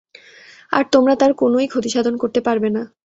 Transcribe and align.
আর 0.71 0.83
তোমরা 0.93 1.13
তার 1.15 1.31
কোনই 1.33 1.67
ক্ষতিসাধন 1.67 2.15
করতে 2.17 2.39
পারবে 2.47 2.69
না। 2.69 2.81